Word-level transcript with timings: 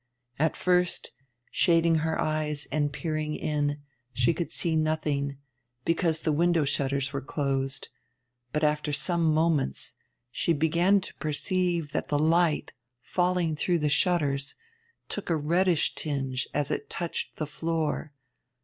At 0.39 0.57
first, 0.57 1.11
shading 1.51 1.97
her 1.99 2.19
eyes 2.19 2.65
and 2.71 2.91
peering 2.91 3.35
in, 3.35 3.83
she 4.11 4.33
could 4.33 4.51
see 4.51 4.75
nothing, 4.75 5.37
because 5.85 6.21
the 6.21 6.31
window 6.31 6.65
shutters 6.65 7.13
were 7.13 7.21
closed. 7.21 7.89
But 8.51 8.63
after 8.63 8.91
some 8.93 9.31
moments 9.31 9.93
she 10.31 10.53
began 10.53 11.01
to 11.01 11.13
perceive 11.17 11.91
that 11.91 12.07
the 12.07 12.17
light, 12.17 12.71
falling 13.03 13.55
through 13.55 13.77
the 13.77 13.89
shutters, 13.89 14.55
took 15.07 15.29
a 15.29 15.35
reddish 15.37 15.93
tinge 15.93 16.47
as 16.51 16.71
it 16.71 16.89
touched 16.89 17.35
the 17.35 17.45
floor. 17.45 18.11